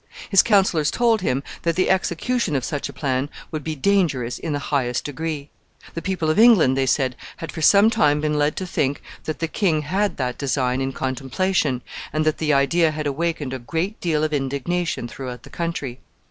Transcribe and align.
His 0.31 0.41
counselors 0.41 0.89
told 0.89 1.21
him 1.21 1.43
that 1.61 1.75
the 1.75 1.87
execution 1.87 2.55
of 2.55 2.63
such 2.65 2.89
a 2.89 2.91
plan 2.91 3.29
would 3.51 3.63
be 3.63 3.75
dangerous 3.75 4.39
in 4.39 4.51
the 4.51 4.57
highest 4.73 5.03
degree. 5.03 5.51
The 5.93 6.01
people 6.01 6.31
of 6.31 6.39
England, 6.39 6.75
they 6.75 6.87
said, 6.87 7.15
had 7.37 7.51
for 7.51 7.61
some 7.61 7.91
time 7.91 8.19
been 8.19 8.33
led 8.39 8.55
to 8.55 8.65
think 8.65 9.03
that 9.25 9.37
the 9.37 9.47
king 9.47 9.83
had 9.83 10.17
that 10.17 10.39
design 10.39 10.81
in 10.81 10.91
contemplation, 10.91 11.83
and 12.11 12.25
that 12.25 12.39
the 12.39 12.51
idea 12.51 12.89
had 12.89 13.05
awakened 13.05 13.53
a 13.53 13.59
great 13.59 14.01
deal 14.01 14.23
of 14.23 14.33
indignation 14.33 15.07
throughout 15.07 15.43
the 15.43 15.51
country. 15.51 15.99